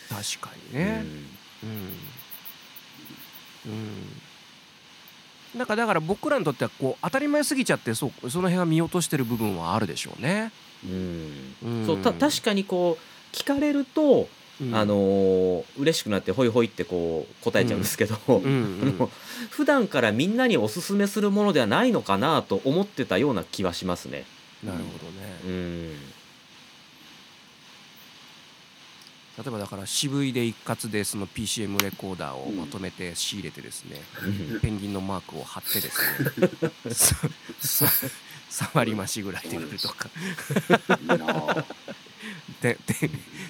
[0.10, 1.06] 確かにね。
[1.64, 1.72] うん。
[3.68, 4.22] うん
[5.56, 10.52] なんかだから僕らにとってはこう当たり前すぎちゃってそうその辺は見落としてる部分はあるでしょうね。
[10.84, 14.28] うんうんそうた確かにこう聞かれると、
[14.62, 19.12] うんあのー嬉しくなってホイホイってこう答えちゃうんですけど、うんうん あの
[19.50, 24.26] 普段からみんなにおすすめするものではないのかなと思ってたような気はしますね。
[24.64, 25.08] なるほど
[25.50, 25.92] うね。
[25.92, 26.15] ん
[29.38, 34.00] 例えばだから渋いで一括でその PCM レコーダーをまとめて仕入れてですね、
[34.62, 35.90] ペンギンのマークを貼ってで
[36.94, 37.92] すね
[38.50, 40.10] 触り増しぐらいで売るとか。
[42.62, 43.10] でで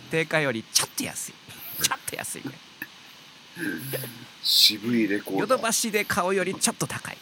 [0.09, 1.33] 定価よりちょっと安い。
[1.83, 2.51] ちょっと安いね。
[4.43, 7.17] 渋いレコーヨドドバシで買うよりちょっと高い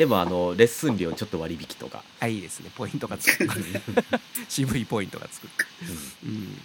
[0.00, 2.02] でもあのレッスン料ちょっと割引とか。
[2.20, 2.70] あいいですね。
[2.74, 3.46] ポイントがつく。
[4.48, 5.48] 渋いポイントがつく。
[6.24, 6.56] うん。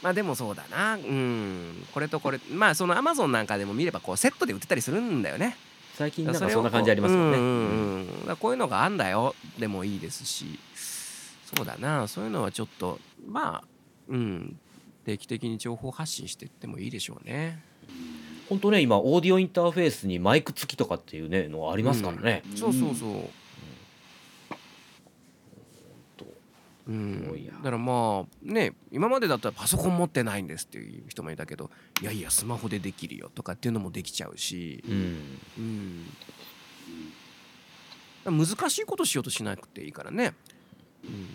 [0.00, 0.94] まあでもそうだな。
[0.94, 1.86] うん。
[1.92, 2.40] これとこれ。
[2.50, 5.58] まあそのアマゾンなんかでも見ればこうセットで売ってたりするんだよね。
[5.98, 7.36] 最近なんかそんな感じありますよね。
[7.36, 9.34] うんうんこういうのがあんだよ。
[9.58, 10.58] でもいいですし。
[11.54, 12.08] そうだな。
[12.08, 13.64] そういうのはちょっとまあ
[14.08, 14.58] うん。
[15.04, 17.62] 定期的に情報発信していってもいいでしょうね
[18.48, 22.42] 本当ね今オーディオインターフェースにマイク付きとかっていうねのありますからね。
[22.54, 23.10] そうそうそう。
[26.16, 26.26] と。
[26.88, 27.46] うん。
[27.46, 31.70] だからまあね今までだったらパソコン持ってないんですっていう人もいたけど
[32.02, 36.08] いやいやスマホでできるよとかっていうのもできちゃうし、うん。
[38.26, 40.34] うん、難しいことしようとしなくていいからね。
[41.04, 41.28] うん。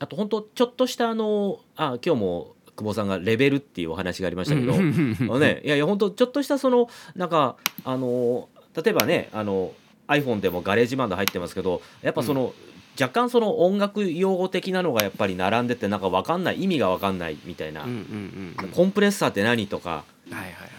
[0.00, 9.72] あと本当ちょっとしたあのあ今日も久保さんがレベルっていうお話がありましたけど、あのねいやいや本当ちょっとしたそのなんかあの例えばねあの
[10.08, 12.54] iPhone でもガレージバンド入ってますけどやっぱその、
[13.00, 18.68] 若干その音楽用語的なのがやっぱり並んでてなんか分かんない意味が分かんないみたいな、うんうんうんうん。
[18.70, 20.04] コンプレッサーって何とか。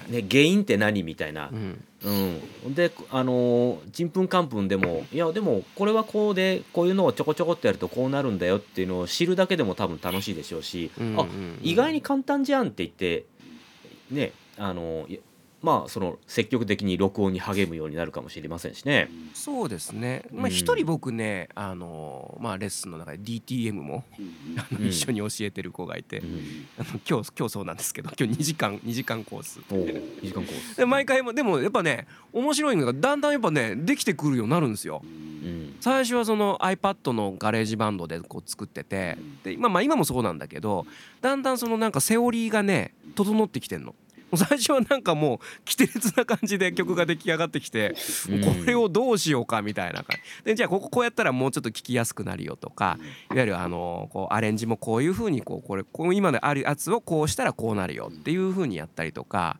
[0.09, 1.49] ね、ゲインって何みたいな。
[1.51, 1.83] う、ん。
[2.65, 11.25] うん、であのーちんぷんかんぷんでもいやでもこれはこうでこういうのをちょこちょこってやるとこうなるんだよっていうのを知るだけでも多分楽しいでしょうし、うんあ
[11.61, 13.25] 意外に簡単じゃんって言って
[14.11, 15.17] ねあのい
[15.63, 19.09] まあその積極的に録音に励むようになるかもしれませんしね。
[19.33, 20.25] そうですね。
[20.31, 24.03] まあうん一人僕ねあのまあレッスンの中で DTM も
[24.57, 29.61] あのうん一緒に教えてる子がいて、うんあの今日今日そうなんですけど今日2時間2時間コース。
[29.71, 30.75] お2時間コース。
[30.75, 35.01] で毎回もでもやっぱね面白いのがだんだんやっぱねできてくるようになるんですよ。
[35.03, 40.85] うん最初はその iPad のガレージバンドでこう作っててで、まあ、まあ今もそうなんだけど
[41.21, 43.95] だんだんそのなんかセオリーがね整ってきてんの。
[44.37, 47.95] 最初はなんかもう規定な感じで曲が出来上がってきて、
[48.29, 48.41] うん。
[48.41, 50.43] これをどうしようかみたいな感じ。
[50.45, 52.97] でじゃあこここうやったらもうちょっと聞きやすくなるよとか
[53.31, 59.59] いわゆるあのこうアレンジもこういう風にこうこれこう今のあるやつをこうしたらこうなるよっていう風にやったりとか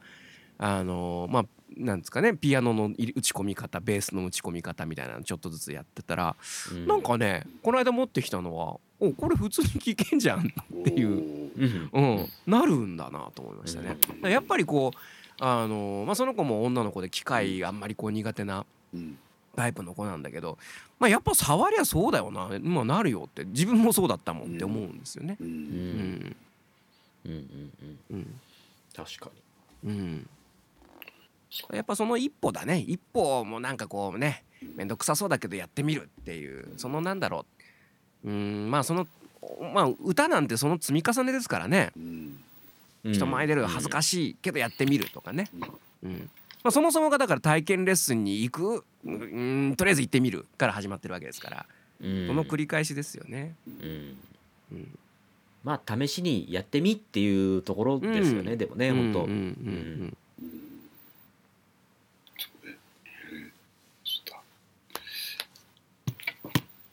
[0.58, 6.36] あのまあなんですかねピアノの打ち込み方ベースの打ち込み方みたいなのちょっとずつやってたら
[6.72, 6.88] うん。
[6.88, 8.78] なんかねこの間持ってきたのは
[9.08, 13.98] おこれ普通に聞けんじゃんっていう、うんうん、なるんだなと思いましたね。
[14.30, 14.98] やっぱりこう
[15.40, 19.18] あの、まあ、その子も女の子で機械あんまりこう苦手なうん。
[19.56, 20.58] タイプの子なんだけど、
[21.00, 23.46] まあ、やっぱ触りゃそうだよな、まあ、なるよって。
[23.46, 25.38] 自分もそうだったもんって思うんですよね。
[25.40, 25.52] ううん。
[25.52, 27.32] うん。
[27.32, 27.72] んうん。
[28.10, 28.18] うん。
[28.18, 28.40] うん
[28.96, 29.32] 確か
[29.84, 30.30] うん、
[31.74, 32.80] やっぱその一歩だね。
[32.80, 34.44] 一歩もなんかこうね
[34.76, 37.53] 面倒くさそうだけどやってみるっていうそのなんだろう
[38.26, 39.08] うんまあその
[39.74, 41.92] まあ歌なんてその積み重ねですからね。
[41.96, 42.40] うん。
[43.04, 45.50] に人前出る恥ずかしいけどやってみるとかね、
[46.04, 46.30] うん。
[46.64, 51.66] まあ、そもそもがだから体験レッスンに行くうんとりあえず行ってみるから始まってるわけですから。
[52.02, 52.28] うん。
[52.28, 53.56] その繰り返しですよね。
[53.68, 54.18] うん。
[54.72, 55.00] うん。
[55.64, 58.58] まあ試しにやってみっていうところですよね、うん。
[58.58, 59.42] でもね本当、うんうんうんう
[60.06, 60.18] ん
[62.38, 63.50] そうねえー
[64.04, 64.38] そうだ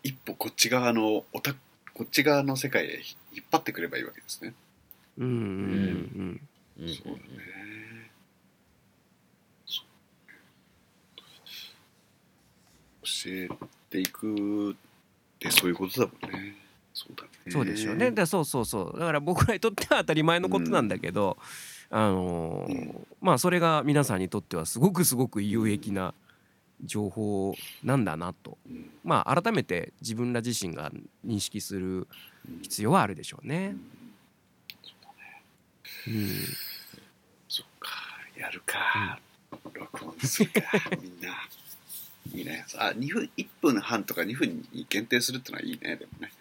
[0.02, 1.52] 一歩こっち側のオタ
[1.92, 3.02] こっち側の世界へ
[3.34, 4.54] 引っ張ってくればいいわけですね。
[5.18, 6.40] うんうんうんうん
[6.78, 8.10] うんうんそうだね。
[13.02, 13.48] 教え
[13.90, 14.74] ていくっ
[15.38, 16.56] てそういうことだもんね。
[16.94, 17.28] そうだね。
[17.50, 18.10] そうでしょうね。
[18.10, 21.36] でそうそうそうだから僕らにとっては当たり前のことなんだけど、
[21.90, 26.14] あのーうんまあそれが皆さんにとってはすごくすごく有益な
[26.84, 30.90] 情報なんだなとうんまあ改めて自分ら自身が
[31.26, 32.08] 認識する
[32.48, 33.76] うん必要はあるでしょうね
[36.06, 36.14] うん。
[36.14, 36.28] うん、
[37.48, 37.90] そっか、
[38.36, 39.18] やるか。
[39.74, 40.62] 録音するか、
[41.00, 41.48] みんな。
[42.32, 42.64] いいね。
[42.76, 46.32] あ、2分、1分半とか2分に限定するってのはいいね、でもね。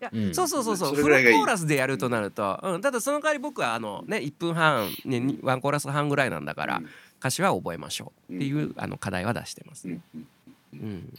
[0.00, 6.88] いやうんそうそうそうそうフルコーラスでやるとなると、うん、ただその代わり僕はあのね1分半、ね、にワンコーラス半ぐらいなんだから、うん
[7.24, 8.34] 歌詞は覚えましょう。
[8.34, 9.98] っていう、あの課題は出してますね。
[10.14, 10.26] うん
[10.74, 11.14] うんうん。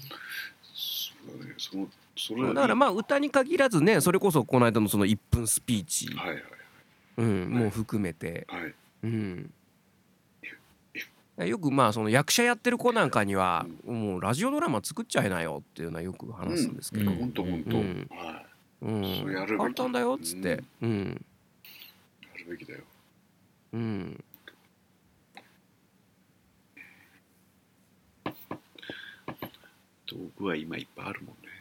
[0.75, 1.55] そうだね。
[1.57, 6.43] その、それだからまあ歌に限らずねそれこそこの間のその1分スピーチ、はいはい
[7.17, 8.73] うん、もう含めて、はい。
[9.03, 9.51] うん、
[11.37, 17.17] よくまあその役者やってる子なんかには、もうラジオドラマ作っちゃいなよっていうのはよく話すんですけど、うん。
[17.17, 18.07] 本当本
[19.49, 19.57] 当。
[19.57, 21.25] 簡単だよっつって、うん。
[21.63, 21.67] い。
[22.39, 22.81] やるべきだよ。
[23.73, 24.23] うん
[30.07, 31.51] 道具は今いっぱいあるもんね。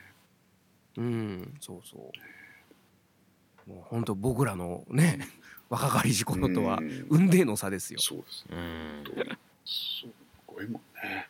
[0.97, 5.27] うん、そうそうもう本当僕らのね
[5.69, 8.01] 若かりし頃とはうん雲泥の差ですよ。
[8.01, 8.57] そうですね。
[8.57, 10.07] うんす
[10.47, 11.29] ごいもんね。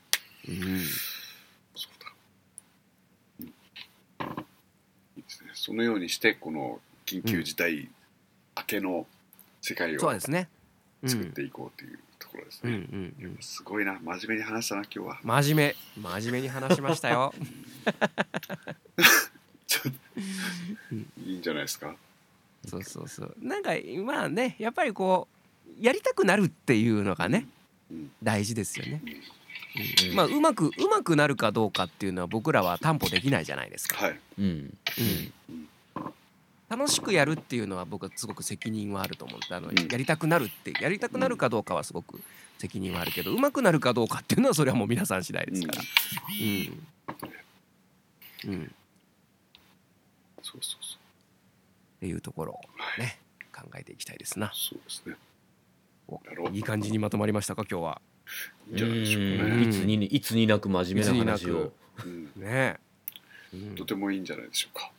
[0.49, 0.81] うん
[1.75, 2.12] そうだ。
[3.41, 5.51] うんいいですね。
[5.55, 7.89] そのようにしてこの緊急事態
[8.57, 9.07] 明けの
[9.61, 10.49] 世界をそうですね。
[11.07, 11.99] 作っていこうという
[12.35, 12.78] ころですうんうね。
[12.78, 15.20] んうんすごいな真面目に話したな今日は。
[15.22, 17.32] 真面目真面目に話しましたよ。
[19.66, 19.91] ちょっと
[21.24, 21.95] いいんじゃないですか？
[22.66, 23.72] そうそうそうなんか
[24.05, 25.28] まあねやっぱりこ
[25.80, 27.47] うやりたくなるっていうのがね
[27.91, 29.03] うん大事ですよね。
[29.05, 33.97] うんうんまあうまくうまくなるかどうかっていうのは僕らは担保できないじゃないですか。
[34.05, 34.20] はい。
[34.39, 34.45] うん
[35.49, 35.68] うん
[36.77, 42.20] 楽しくやるっていうのは僕はすごく責任はあると思ってあの、うんやりたくなるってやりたくなるかどうかはすごく
[42.59, 45.83] 責任はあるけどうまくなるかどうかっていうのはそれはもう皆さん次第ですから。
[48.47, 48.66] うんうん、っ
[50.43, 52.01] そうそうそう。
[52.01, 53.01] ていうところをはい。
[53.01, 53.18] ね
[53.55, 54.51] 考えていきたいですな。
[54.53, 55.14] そうですね。
[56.53, 58.03] いい感じにまとまりましたか今日は。
[58.68, 59.68] いいんじゃないでしょうかうんね。
[59.68, 61.72] いつにいつになく真面目な話を
[62.05, 62.79] うんねえ、
[63.55, 64.91] うん、とてもいいんじゃないでしょうか。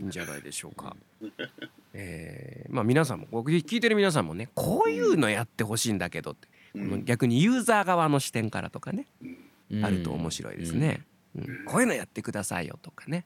[0.00, 0.96] いいんじゃないでしょうか。
[1.94, 7.04] えーまあ皆さんも僕聞いてる皆さんもねこういうのやってほしいんだけどって、うん。
[7.04, 9.06] 逆にユーザー側の視点からとかね、
[9.70, 9.84] うん。
[9.84, 11.64] あると面白いですね、うん。
[11.66, 13.24] こういうのやってくださいよとかね。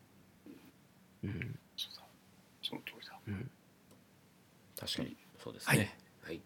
[1.25, 1.59] うん。
[1.77, 2.03] そうだ。
[2.63, 3.19] その通りだ。
[3.27, 3.51] うん。
[4.79, 5.97] 確かにそうですね。
[6.23, 6.39] はい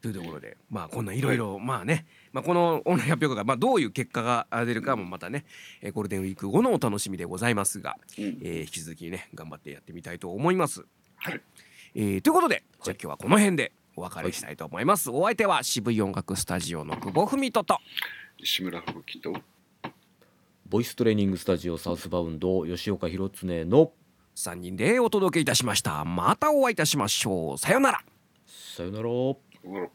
[0.00, 5.44] というところでまあこんないろいろまあね、まあ、このオンライン発表会がまあどういう結果が出るかもまたね、
[5.82, 10.84] えーゴールデンウィーク後のお楽しみでございますが、うんえー引き続きね頑張ってやってみたいと思います。
[11.16, 11.40] はい。
[11.94, 15.10] えーということでじゃあ今日はこの辺でお別れしたいと思います。
[15.10, 17.78] お相手は渋い音楽スタジオの久保文人と
[18.38, 19.34] 石村吹雪と
[20.68, 23.92] ボイストレーニングスタジオサウスバウンド吉岡弘恒の
[24.36, 26.04] 3人でお届けいたしました。
[26.04, 27.58] またお会いいたしましょう。
[27.58, 28.00] さようなら。
[28.46, 29.90] さよならこの